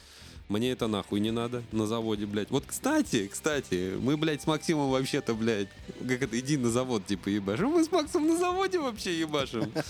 [0.47, 2.51] Мне это нахуй не надо на заводе, блядь.
[2.51, 5.69] Вот, кстати, кстати, мы, блядь, с Максимом вообще-то, блядь,
[6.07, 7.69] как это, иди на завод, типа, ебашим.
[7.69, 9.71] Мы с Максом на заводе вообще ебашим.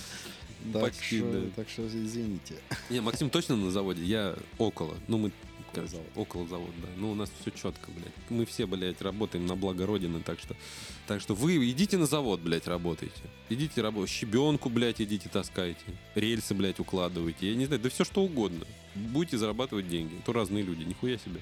[0.74, 1.42] Так Почти, что, да.
[1.58, 2.56] так что извините.
[2.90, 4.96] Не, Максим точно на заводе, я около.
[5.08, 5.32] Ну, мы
[5.82, 6.10] Около завода.
[6.16, 6.88] около завода, да.
[6.98, 8.14] Ну, у нас все четко, блядь.
[8.30, 10.56] Мы все, блядь, работаем на благо Родины, так что...
[11.08, 13.22] Так что вы идите на завод, блядь, работайте.
[13.50, 14.10] Идите работать.
[14.10, 15.84] Щебенку, блядь, идите таскайте.
[16.16, 17.50] Рельсы, блядь, укладывайте.
[17.50, 18.66] Я не знаю, да все что угодно.
[18.96, 20.14] Будете зарабатывать деньги.
[20.26, 21.42] То разные люди, нихуя себе.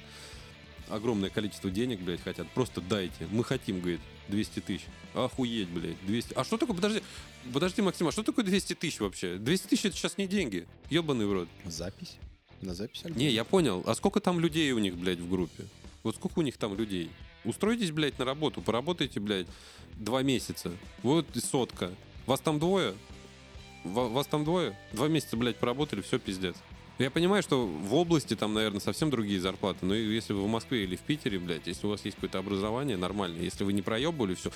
[0.88, 2.48] Огромное количество денег, блядь, хотят.
[2.50, 3.26] Просто дайте.
[3.30, 4.84] Мы хотим, говорит, 200 тысяч.
[5.14, 6.34] Охуеть, блядь, 200.
[6.34, 7.02] А что такое, подожди,
[7.52, 9.36] подожди, Максим, а что такое 200 тысяч вообще?
[9.36, 10.66] 200 тысяч это сейчас не деньги.
[10.90, 11.48] Ебаный в рот.
[11.64, 12.18] Запись?
[12.64, 13.20] На запись альбома?
[13.20, 13.82] Не, я понял.
[13.86, 15.64] А сколько там людей у них, блядь, в группе?
[16.02, 17.10] Вот сколько у них там людей?
[17.44, 19.46] Устройтесь, блядь, на работу, поработайте, блядь,
[19.96, 20.72] два месяца.
[21.02, 21.90] Вот сотка.
[22.26, 22.94] Вас там двое?
[23.84, 24.78] Ва- Вас там двое?
[24.94, 26.56] Два месяца, блядь, поработали, все пиздец.
[26.98, 30.84] Я понимаю, что в области там, наверное, совсем другие зарплаты, но если вы в Москве
[30.84, 34.36] или в Питере, блядь, если у вас есть какое-то образование нормальное, если вы не проебывали
[34.36, 34.52] все,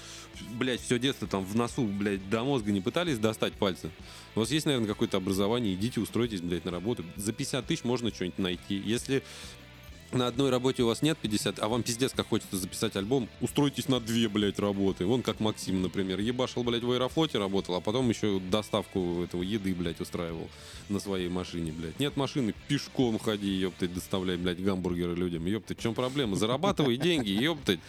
[0.52, 3.90] блядь, все детство там в носу, блядь, до мозга не пытались достать пальцы,
[4.36, 7.04] у вас есть, наверное, какое-то образование, идите устройтесь, блядь, на работу.
[7.16, 8.76] За 50 тысяч можно что-нибудь найти.
[8.76, 9.24] Если
[10.12, 13.88] на одной работе у вас нет 50, а вам пиздец как хочется записать альбом, устройтесь
[13.88, 15.04] на две, блядь, работы.
[15.04, 19.74] Вон как Максим, например, ебашил, блядь, в Аэрофлоте работал, а потом еще доставку этого еды,
[19.74, 20.48] блядь, устраивал
[20.88, 21.98] на своей машине, блядь.
[22.00, 25.44] Нет машины, пешком ходи, ёптать, доставляй, блядь, гамбургеры людям.
[25.46, 26.36] Ёптать, в чем проблема?
[26.36, 27.80] Зарабатывай деньги, ёптать.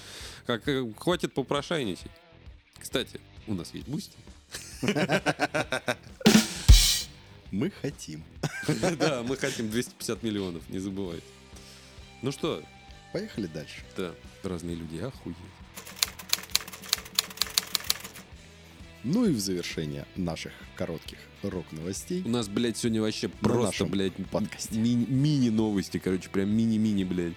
[0.45, 2.12] Как, э, хватит попрошайничать.
[2.79, 4.17] Кстати, у нас есть Boosty.
[7.51, 8.23] Мы хотим.
[8.99, 11.23] Да, мы хотим 250 миллионов, не забывайте.
[12.21, 12.63] Ну что,
[13.13, 13.84] Поехали дальше.
[13.97, 15.36] Да, разные люди, охуеть.
[19.03, 22.21] Ну и в завершение наших коротких рок-новостей.
[22.23, 24.77] У нас, блядь, сегодня вообще просто, блядь, подкасте.
[24.77, 27.34] ми- мини-новости, короче, прям мини-мини, блядь.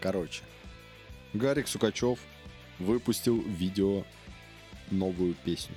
[0.00, 0.42] Короче,
[1.34, 2.18] Гарик Сукачев
[2.78, 4.04] выпустил видео
[4.90, 5.74] новую песню.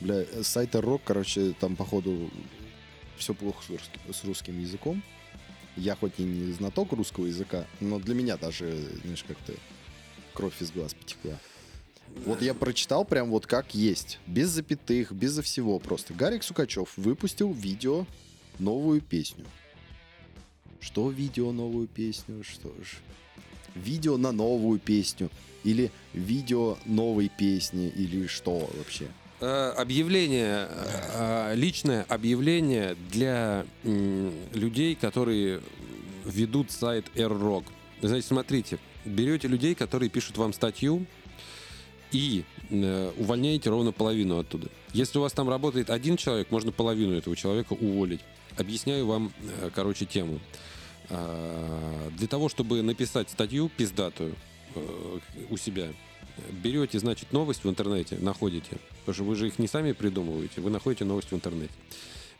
[0.00, 2.30] Бля, с сайта Рок, короче, там, походу,
[3.18, 5.02] все плохо с, русски- с русским языком.
[5.78, 9.54] Я хоть и не знаток русского языка, но для меня даже, знаешь, как-то
[10.34, 11.38] кровь из глаз потекла.
[12.24, 16.14] Вот я прочитал прям вот как есть, без запятых, безо всего просто.
[16.14, 18.06] Гарик Сукачев выпустил видео
[18.58, 19.44] новую песню.
[20.80, 22.42] Что видео новую песню?
[22.42, 22.98] Что ж?
[23.74, 25.30] Видео на новую песню
[25.62, 29.08] или видео новой песни или что вообще?
[29.40, 35.60] Э, Объявление, э, личное объявление для людей, которые
[36.24, 37.64] ведут сайт AirRock.
[38.00, 41.06] Значит, смотрите, берете людей, которые пишут вам статью,
[42.10, 44.68] и э, увольняете ровно половину оттуда.
[44.92, 48.20] Если у вас там работает один человек, можно половину этого человека уволить.
[48.56, 50.40] Объясняю вам, э, короче, тему.
[51.10, 54.34] А, Для того, чтобы написать статью пиздатую
[54.74, 55.18] э,
[55.50, 55.88] у себя,
[56.62, 60.70] берете, значит, новость в интернете, находите, потому что вы же их не сами придумываете, вы
[60.70, 61.72] находите новость в интернете.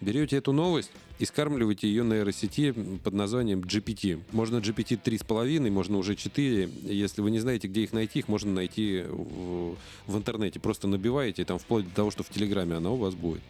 [0.00, 4.22] Берете эту новость и скармливаете ее нейросети под названием GPT.
[4.30, 6.70] Можно GPT 3,5, можно уже 4.
[6.84, 10.60] Если вы не знаете, где их найти, их можно найти в, в интернете.
[10.60, 13.42] Просто набиваете, там вплоть до того, что в Телеграме она у вас будет.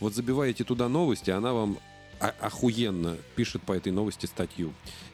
[0.00, 1.78] Вот забиваете туда новости, она вам
[2.18, 4.72] охуенно пишет по этой новости статью.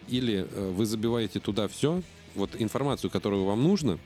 [0.09, 2.03] Или э, вы забиваете туда все,
[2.35, 3.99] вот информацию, которую вам нужно,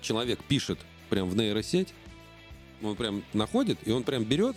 [0.00, 1.92] человек пишет прям в нейросеть,
[2.82, 4.56] он прям находит, и он прям берет,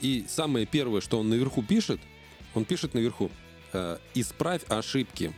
[0.00, 2.00] и самое первое, что он наверху пишет,
[2.54, 3.30] он пишет наверху
[3.72, 5.32] э, «Исправь ошибки».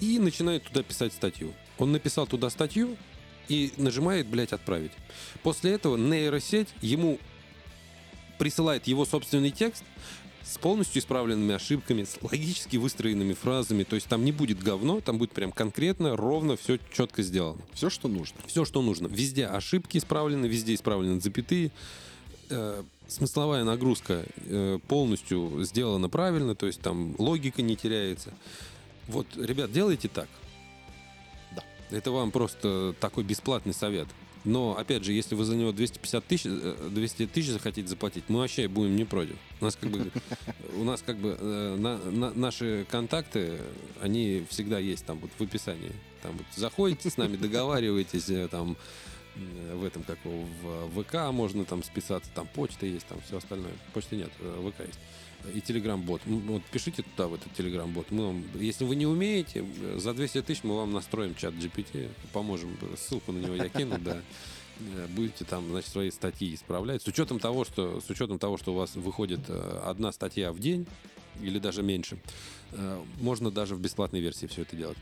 [0.00, 1.52] И начинает туда писать статью.
[1.76, 2.96] Он написал туда статью
[3.48, 4.92] и нажимает, блядь, «Отправить».
[5.42, 7.18] После этого нейросеть ему
[8.38, 9.84] присылает его собственный текст
[10.50, 13.84] с полностью исправленными ошибками, с логически выстроенными фразами.
[13.84, 17.60] То есть там не будет говно, там будет прям конкретно, ровно все четко сделано.
[17.72, 18.36] Все, что нужно.
[18.46, 19.06] Все, что нужно.
[19.06, 21.70] Везде ошибки исправлены, везде исправлены запятые.
[22.48, 28.32] Э, смысловая нагрузка э, полностью сделана правильно, то есть там логика не теряется.
[29.06, 30.28] Вот, ребят, делайте так.
[31.54, 31.62] Да.
[31.90, 34.08] Это вам просто такой бесплатный совет.
[34.44, 38.38] Но, опять же, если вы за него 250 тысяч, э, 200 тысяч захотите заплатить, мы
[38.40, 39.36] вообще будем не против.
[39.60, 40.10] У нас как бы,
[40.76, 43.58] у нас как бы э, на- на- наши контакты,
[44.00, 45.92] они всегда есть там вот в описании.
[46.22, 48.76] Там вот заходите с нами, договариваетесь, э, там э,
[49.74, 53.72] в этом как его, в ВК можно там списаться, там почта есть, там все остальное.
[53.94, 54.98] Почты нет, э, ВК есть.
[55.54, 56.20] И телеграм-бот.
[56.26, 58.10] Вот пишите туда, в этот телеграм-бот.
[58.10, 62.76] Мы если вы не умеете, э, за 200 тысяч мы вам настроим чат GPT, поможем.
[62.98, 64.20] Ссылку на него я кину, да.
[64.80, 67.02] Э, Будете там, значит, свои статьи исправлять.
[67.02, 70.58] С учетом того, что, с учетом того, что у вас выходит э, одна статья в
[70.58, 70.86] день,
[71.40, 72.18] или даже меньше,
[72.72, 74.98] э, можно даже в бесплатной версии все это делать.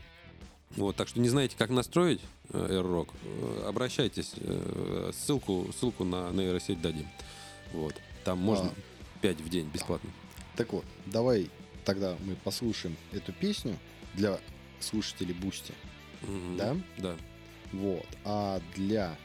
[0.75, 4.33] Вот, так что не знаете, как настроить э, AI-рок, э, обращайтесь.
[4.37, 7.07] э, Ссылку, ссылку на нейросеть дадим.
[7.73, 7.95] Вот.
[8.23, 8.73] Там можно А.
[9.21, 10.09] 5 в день бесплатно.
[10.55, 11.49] Так вот, давай
[11.85, 13.77] тогда мы послушаем эту песню
[14.13, 14.39] для
[14.79, 15.73] слушателей Boosty.
[16.21, 16.57] Мгм.
[16.57, 16.77] Да?
[16.97, 17.15] Да.
[17.71, 18.05] Вот.
[18.23, 19.15] А для...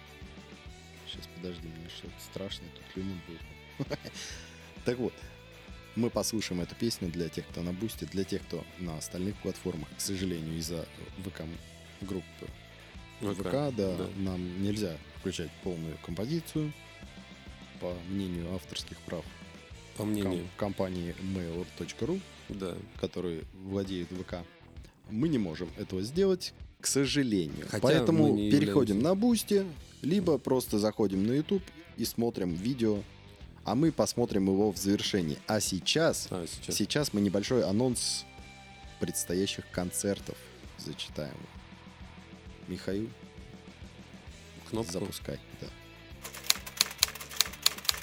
[1.07, 3.89] Сейчас, подожди, мне что-то страшное тут лимон будет.
[4.85, 5.15] Так вот,
[5.97, 9.89] мы послушаем эту песню для тех, кто на Boosty, для тех, кто на остальных платформах.
[9.97, 10.87] К сожалению, из-за
[11.25, 11.43] ВК
[12.01, 12.47] группы
[13.21, 14.09] ВК, ВК, да, да.
[14.17, 16.73] нам нельзя включать полную композицию
[17.81, 19.25] по мнению авторских прав
[19.97, 20.49] По ком- мнению.
[20.57, 22.75] компании mail.ru, Да.
[23.01, 24.39] который владеет ВК.
[25.11, 27.67] Мы не можем этого сделать, к сожалению.
[27.69, 29.65] Хотя Поэтому переходим являемся- на Boosty,
[30.03, 31.63] либо просто заходим на YouTube
[31.97, 32.99] и смотрим видео,
[33.65, 35.39] а мы посмотрим его в завершении.
[35.47, 36.75] А сейчас, А, сейчас.
[36.77, 38.25] сейчас мы небольшой анонс
[39.01, 40.37] предстоящих концертов
[40.79, 41.37] зачитаем.
[42.69, 43.09] Михаил,
[44.71, 45.39] Кнопку запускай.
[45.61, 45.67] Да.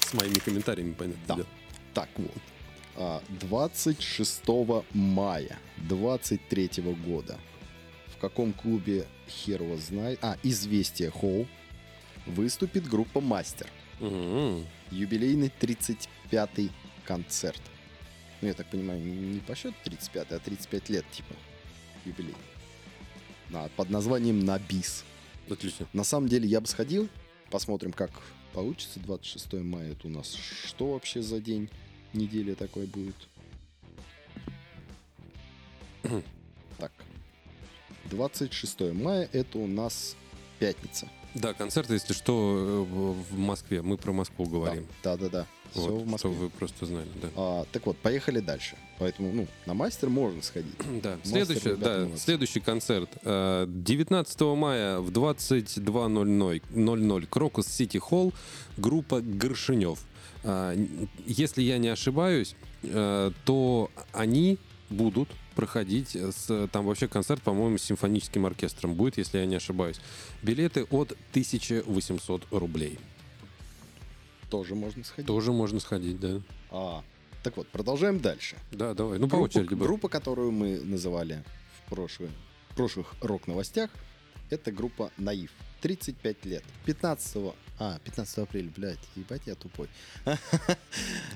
[0.01, 1.21] с моими комментариями, понятно.
[1.27, 1.35] Да.
[1.35, 1.47] дело.
[1.93, 2.31] Так вот.
[2.97, 4.43] а, 26
[4.93, 6.69] мая 23
[7.05, 7.39] года
[8.15, 11.47] в каком клубе хер его знает, а, Известия Холл,
[12.27, 13.67] выступит группа Мастер.
[14.01, 14.65] Мгм.
[14.91, 16.71] Юбилейный 35-й
[17.05, 17.61] концерт.
[18.41, 21.33] Ну, я так понимаю, не по счету 35 а 35 лет, типа,
[22.05, 22.35] юбилей.
[23.49, 25.03] На- под названием «Набис».
[25.49, 25.87] Отлично.
[25.93, 27.07] На самом деле я бы сходил,
[27.51, 28.09] посмотрим, как
[28.53, 29.91] получится 26 мая.
[29.91, 31.69] Это у нас что вообще за день
[32.13, 33.15] недели такой будет?
[36.77, 36.91] Так.
[38.05, 40.15] 26 мая это у нас
[40.59, 41.07] пятница.
[41.35, 43.81] Да, концерты, если что, э, в Москве.
[43.81, 44.85] Мы про Москву говорим.
[45.03, 45.47] Да, да, да.
[45.71, 46.17] Все Вот, в Москве.
[46.31, 47.29] Чтобы вы просто знали, да.
[47.35, 48.75] А, так вот, поехали дальше.
[48.99, 50.75] Поэтому, ну, на мастер можно сходить.
[51.01, 52.23] Да, Мастер, следующий, ребята, да, молодцы.
[52.25, 53.09] следующий концерт.
[53.23, 58.33] э, 19 мая в 22.00 00 Крокус Сити Холл,
[58.77, 59.99] группа Горшинев.
[60.43, 64.57] Н- Если я не ошибаюсь, э, то они
[64.91, 69.99] будут проходить с там вообще концерт, по-моему, с симфоническим оркестром будет, если я не ошибаюсь.
[70.41, 72.99] Билеты от 1800 рублей.
[74.49, 75.27] Тоже можно сходить.
[75.27, 76.41] Тоже можно сходить, да.
[76.71, 77.03] А,
[77.43, 78.57] так вот, продолжаем дальше.
[78.71, 79.17] Да, давай.
[79.17, 79.69] Ну, по группа, очереди.
[79.69, 79.83] будем.
[79.83, 81.43] группа, которую мы называли
[81.87, 81.91] в
[82.71, 83.89] в прошлых рок-новостях,
[84.49, 85.51] это группа «Наив».
[85.81, 86.63] 35 лет.
[86.85, 89.89] 15 а, 15 апреля, блядь, ебать я тупой.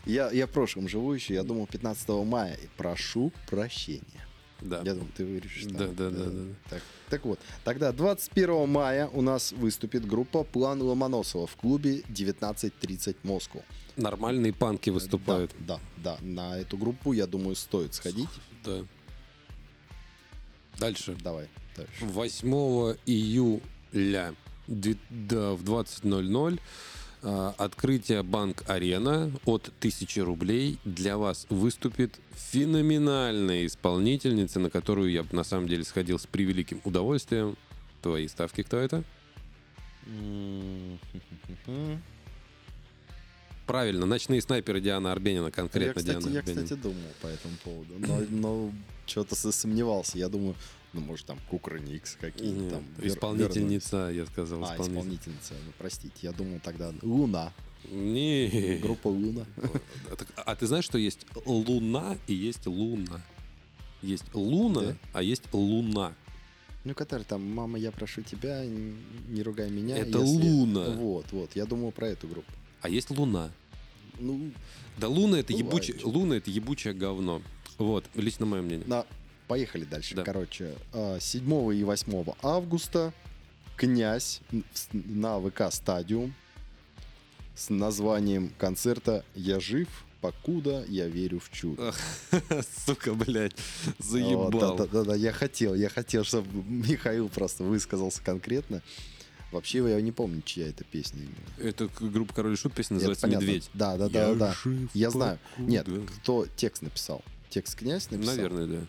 [0.05, 2.53] я, я в прошлом живу еще, я думал 15 мая.
[2.53, 4.27] И прошу прощения.
[4.61, 4.83] Да.
[4.85, 5.63] Я думал, ты вырежешь.
[5.63, 5.75] там.
[5.75, 6.55] Да, да, да, да.
[6.69, 13.15] Так, так вот, тогда 21 мая у нас выступит группа «План Ломоносова» в клубе 19.30
[13.23, 13.63] Москву.
[13.95, 15.51] Нормальные панки выступают.
[15.61, 16.25] Да, да, да.
[16.25, 18.29] На эту группу, я думаю, стоит сходить.
[18.63, 18.85] Да.
[20.77, 21.17] Дальше.
[21.23, 22.05] Давай, дальше.
[22.05, 22.47] 8
[23.07, 26.59] июля да, в 20.00
[27.27, 35.25] а, открытие Банк Арена от 1000 рублей для вас выступит феноменальная исполнительница, на которую я
[35.31, 37.57] на самом деле сходил с превеликим удовольствием.
[38.03, 39.03] Твои ставки кто это?
[43.65, 46.63] Правильно, ночные снайперы Диана Арбенина, Я, конкретно кстати, Диана я, Арбенина.
[46.63, 48.71] кстати, думал по этому поводу, но, но
[49.07, 50.19] что-то сомневался.
[50.19, 50.55] Я думаю,
[50.95, 52.83] ну, может, там Кукрыникс какие-то там.
[52.97, 54.63] вер- исполнительница, я сказал.
[54.65, 55.53] А, исполнительница.
[55.65, 56.13] ну, простите.
[56.21, 57.51] Я думал тогда Луна.
[57.91, 58.77] Не.
[58.81, 59.45] Группа Луна.
[60.11, 63.21] А так- А ты знаешь, что есть луна и есть луна?
[64.01, 64.95] Есть луна, Да?
[65.13, 66.13] а есть луна.
[66.83, 69.97] Ну, который там, мама, я прошу тебя, не ругай меня.
[69.97, 70.89] Это если-» Луна.
[70.91, 71.55] Вот, вот.
[71.55, 72.51] Я думал про эту группу.
[72.81, 73.51] А есть луна.
[74.19, 74.51] Ну,
[74.97, 76.07] Да луна это Бывает что-то.
[76.07, 77.41] луна это ебучее говно.
[77.77, 78.87] Вот, лично мое мнение.
[78.87, 79.05] на...
[79.47, 80.15] поехали дальше.
[80.15, 80.23] Да.
[80.23, 83.13] Короче, а, 7 и 8 августа
[83.77, 84.41] князь
[84.93, 86.33] на ВК Стадиум
[87.55, 89.87] с названием концерта «Я жив,
[90.21, 91.93] покуда я верю в чудо».
[92.85, 93.55] Сука, блядь,
[93.99, 94.77] заебал.
[94.77, 98.81] Да-да-да, я хотел, я хотел, чтобы Михаил просто высказался конкретно.
[99.51, 101.69] Вообще, я не помню, чья это песня именно.
[101.69, 103.45] Это группа Король и Шут, песня Это называется понятно.
[103.45, 103.69] «Медведь».
[103.73, 104.53] Да, да, Я да, да.
[104.53, 105.39] жив, Я знаю.
[105.57, 105.87] Нет,
[106.21, 107.23] кто текст написал?
[107.49, 108.35] Текст князь написал?
[108.35, 108.79] Наверное, да.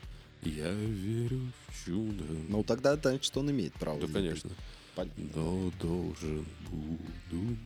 [0.46, 2.24] Я верю в чудо.
[2.48, 4.00] Ну, тогда, значит, он имеет право.
[4.00, 4.50] да, конечно.
[4.94, 5.24] Понятно.
[5.34, 7.56] Но должен буду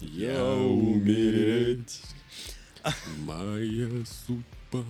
[0.00, 2.02] Я умереть.
[3.18, 4.84] Моя судьба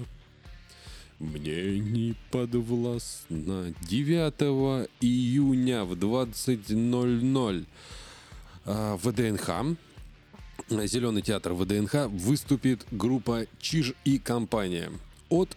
[1.18, 3.72] мне не подвластна.
[3.82, 7.66] 9 июня в 20.00
[8.64, 9.76] а, ВДНХ,
[10.68, 14.90] Зеленый театр ВДНХ, выступит группа Чиж и компания
[15.28, 15.56] от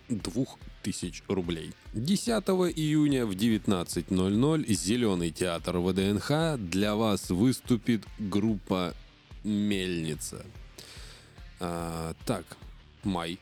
[0.86, 1.72] 2000 рублей.
[1.94, 2.30] 10
[2.76, 8.94] июня в 19.00 Зеленый театр ВДНХ для вас выступит группа
[9.44, 10.46] Мельница.
[11.60, 12.46] А, так,
[13.04, 13.40] май.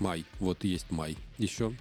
[0.00, 0.24] Май.
[0.40, 1.16] Вот есть май.
[1.38, 1.74] Еще.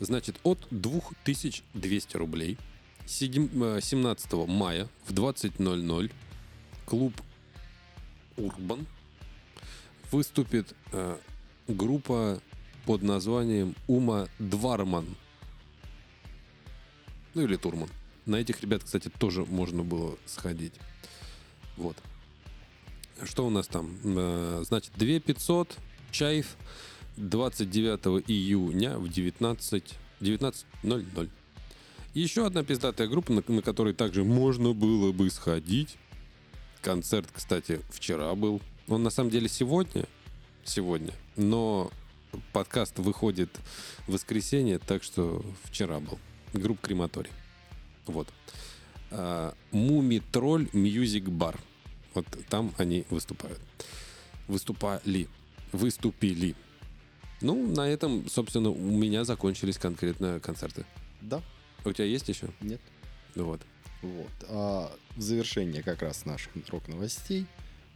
[0.00, 2.58] Значит, от 2200 рублей.
[3.06, 6.10] Седем- э, 17 мая в 20.00
[6.84, 7.14] клуб
[8.36, 8.86] Урбан
[10.10, 11.16] выступит э,
[11.66, 12.40] группа
[12.88, 15.04] под названием Ума Дварман.
[17.34, 17.90] Ну или Турман.
[18.24, 20.72] На этих ребят, кстати, тоже можно было сходить.
[21.76, 21.98] Вот.
[23.24, 23.94] Что у нас там?
[24.04, 25.76] Э, Значит, 2500
[26.12, 26.56] чаев
[27.18, 31.28] 29 июня в 19 19.00.
[32.14, 35.98] Еще одна пиздатая группа, на, на которой также можно было бы сходить.
[36.80, 38.62] Концерт, кстати, вчера был.
[38.88, 40.06] Он на самом деле сегодня.
[40.64, 41.12] Сегодня.
[41.36, 41.92] Но
[42.52, 43.50] подкаст выходит
[44.06, 46.18] в воскресенье, так что вчера был.
[46.52, 47.30] Группа Крематорий.
[48.06, 48.28] Вот.
[49.10, 51.58] А, Мумий Тролль Music Bar.
[52.14, 53.60] Вот там они выступают.
[54.46, 55.28] Выступали.
[55.72, 56.54] Выступили.
[57.40, 60.84] Ну, на этом, собственно, у меня закончились конкретно концерты.
[61.20, 61.42] Да,
[61.84, 62.48] У тебя есть еще?
[62.60, 62.80] нет.
[63.34, 63.60] Вот.
[64.02, 64.30] Вот.
[64.48, 67.46] А в завершение как раз наших рок-новостей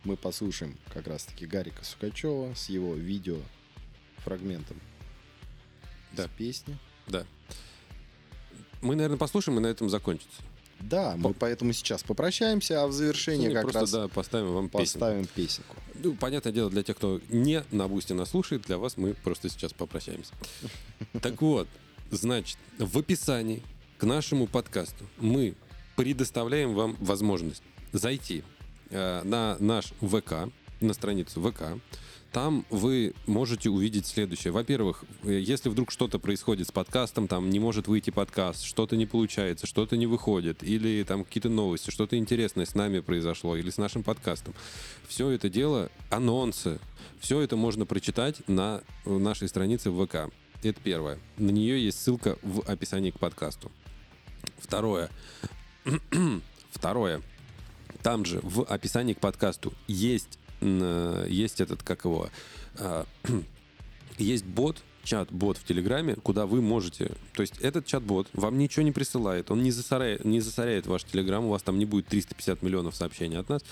[0.05, 3.39] мы послушаем как раз-таки Гарика Сукачева с его видео
[4.25, 4.77] фрагментом
[6.13, 6.25] Да.
[6.25, 6.79] с песни.
[7.09, 7.25] Да.
[8.81, 10.43] Мы, наверное, послушаем и на этом закончится.
[10.81, 14.69] Да, мы поэтому сейчас попрощаемся, а в завершение Не, как просто, раз да, поставим вам
[14.69, 15.77] поставим песенку.
[15.95, 19.49] Ну, понятное дело, для тех, кто не на Boosty нас слушает, для вас мы просто
[19.49, 20.33] сейчас попрощаемся.
[21.21, 21.69] Так вот,
[22.13, 23.63] Значит, в описании
[23.97, 25.55] к нашему подкасту мы
[25.97, 27.63] предоставляем вам возможность
[27.93, 28.45] зайти
[28.91, 30.53] э, на наш ВК,
[30.83, 31.81] на страницу ВК.
[32.33, 34.53] Там вы можете увидеть следующее.
[34.53, 39.05] Во-первых, э, если вдруг что-то происходит с подкастом, там не может выйти подкаст, что-то не
[39.05, 43.77] получается, что-то не выходит, или там какие-то новости, что-то интересное с нами произошло, или с
[43.77, 44.55] нашим подкастом.
[45.07, 46.81] Все это дело, анонсы,
[47.21, 50.33] все это можно прочитать на нашей странице в ВК.
[50.63, 51.19] Это первое.
[51.37, 53.71] На нее есть ссылка в описании к подкасту.
[54.59, 55.11] Второе.
[56.71, 57.21] Второе.
[58.03, 60.42] Там же в описании к подкасту есть, э,
[61.29, 62.29] есть этот, как его,
[62.79, 63.05] э,
[64.19, 67.13] есть бот, чат-бот в Телеграме, куда вы можете...
[67.35, 71.45] То есть этот чат-бот вам ничего не присылает, он не засоряет, не засоряет ваш Телеграм,
[71.45, 73.63] у вас там не будет 350 миллионов сообщений от нас.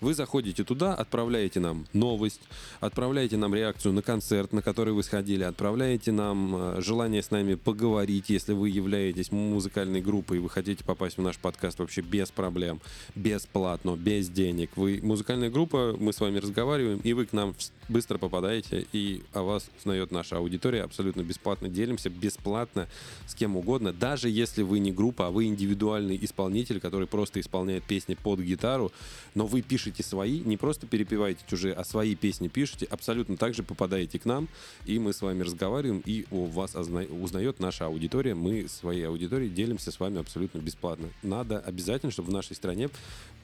[0.00, 2.40] Вы заходите туда, отправляете нам новость,
[2.80, 7.54] отправляете нам реакцию на концерт, на который вы сходили, отправляете нам э, желание с нами
[7.54, 12.30] поговорить, если вы являетесь музыкальной группой и вы хотите попасть в наш подкаст вообще без
[12.30, 12.80] проблем,
[13.14, 14.70] бесплатно, без денег.
[14.76, 17.54] Вы музыкальная группа, мы с вами разговариваем, и вы к нам
[17.88, 21.68] быстро попадаете, и о вас узнает наша аудитория абсолютно бесплатно.
[21.68, 22.88] Делимся бесплатно
[23.26, 27.84] с кем угодно, даже если вы не группа, а вы индивидуальный исполнитель, который просто исполняет
[27.84, 28.92] песни под гитару,
[29.34, 33.62] но вы пишете свои, не просто перепеваете чужие, а свои песни пишете, абсолютно так же
[33.62, 34.48] попадаете к нам,
[34.86, 39.92] и мы с вами разговариваем, и у вас узнает наша аудитория, мы своей аудиторией делимся
[39.92, 41.08] с вами абсолютно бесплатно.
[41.22, 42.90] Надо обязательно, чтобы в нашей стране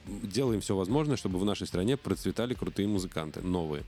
[0.07, 3.83] делаем все возможное, чтобы в нашей стране процветали крутые музыканты, новые.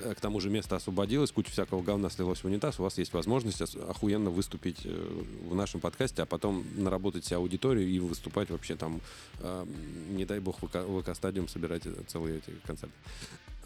[0.00, 3.12] Э, к тому же место освободилось, куча всякого говна слилось в унитаз, у вас есть
[3.12, 8.76] возможность охуенно выступить э, в нашем подкасте, а потом наработать себе аудиторию и выступать вообще
[8.76, 9.00] там,
[9.40, 9.66] э,
[10.10, 12.94] не дай бог, в ВК-стадиум собирать целые эти концерты.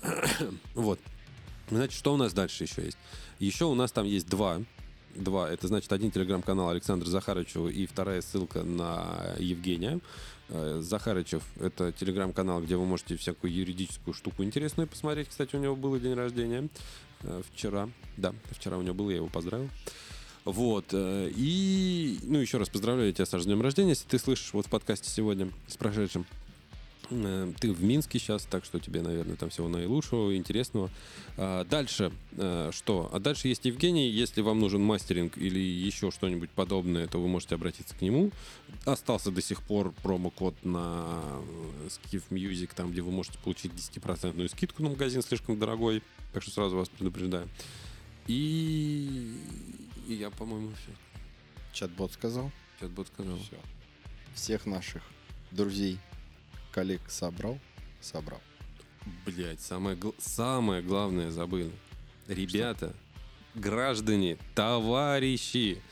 [0.75, 0.99] вот.
[1.71, 2.99] Значит, что у нас дальше еще есть?
[3.39, 4.61] Еще у нас там есть два
[5.15, 5.51] два.
[5.51, 10.01] Это значит один телеграм-канал Александра Захарычева и вторая ссылка на Евгения.
[10.55, 15.29] Э, Захарычев— это телеграм-канал, где вы можете всякую юридическую штуку интересную посмотреть.
[15.29, 16.69] Кстати, у него был день рождения
[17.23, 17.89] э, вчера.
[18.19, 19.71] Да, вчера у него был, я его поздравил.
[20.45, 20.87] Вот.
[20.93, 24.69] Э, и, ну, еще раз поздравляю тебя с днем рождения, если ты слышишь вот в
[24.69, 26.27] подкасте сегодня с прошедшим.
[27.13, 30.91] Э, ты в Минске сейчас, так что тебе, наверное, там всего наилучшего, интересного.
[31.37, 33.11] А дальше э, что?
[33.13, 34.09] А дальше есть Евгений.
[34.09, 38.31] Если вам нужен мастеринг или еще что-нибудь подобное, то вы можете обратиться к нему.
[38.85, 41.09] Остался до сих пор промокод на
[41.85, 46.03] э, Skiff Music, там, где вы можете получить 10% скидку на магазин слишком дорогой.
[46.33, 47.49] Так что сразу вас предупреждаю.
[48.27, 49.37] И,
[50.09, 50.93] и я, по-моему, все.
[51.73, 52.51] Чат-бот сказал?
[52.81, 53.37] Чат-бот сказал.
[53.39, 53.59] Все.
[54.35, 55.03] Всех наших
[55.51, 55.99] друзей
[56.73, 57.59] коллег собрал?
[58.01, 58.41] Собрал.
[59.27, 61.71] Блять, самое, самое главное забыл.
[62.29, 62.95] Ребята,
[63.53, 63.61] Что?
[63.61, 65.83] граждане, товарищи,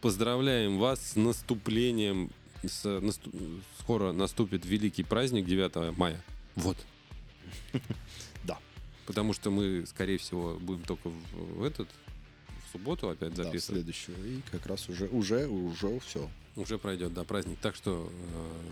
[0.00, 2.30] поздравляем вас с наступлением.
[2.62, 3.34] С, наступ,
[3.80, 6.22] скоро наступит великий праздник 9 мая.
[6.56, 6.76] Вот.
[8.44, 8.58] Да.
[9.06, 11.88] Потому что мы, скорее всего, будем только в, в этот
[12.66, 13.86] в субботу опять записывать.
[13.86, 14.38] Да, следующую.
[14.38, 16.28] И как раз уже, уже, уже все.
[16.56, 17.58] Уже пройдет, да, праздник.
[17.60, 18.70] Так что э,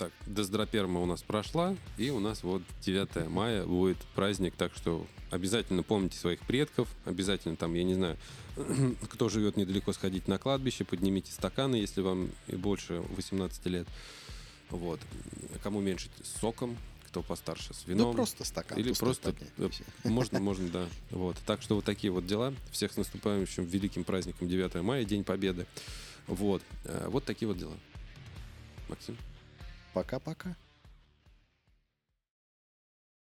[0.00, 5.06] так, Дездроперма у нас прошла, и у нас вот 9 мая будет праздник, так что
[5.30, 8.16] обязательно помните своих предков, обязательно там, я не знаю,
[9.10, 13.86] кто живет недалеко, сходить на кладбище, поднимите стаканы, если вам и больше 18 лет.
[14.70, 15.00] Вот.
[15.62, 16.78] Кому меньше с соком,
[17.08, 18.12] кто постарше с вином.
[18.12, 18.78] Да просто стакан.
[18.78, 19.34] Или просто...
[19.58, 19.68] Э,
[20.04, 20.86] можно, можно, да.
[21.10, 21.36] Вот.
[21.44, 22.54] Так что вот такие вот дела.
[22.70, 25.66] Всех с наступающим великим праздником 9 мая, День Победы.
[26.26, 26.62] Вот.
[26.84, 27.74] Э, вот такие вот дела.
[28.88, 29.18] Максим.
[29.92, 30.56] Пока-пока.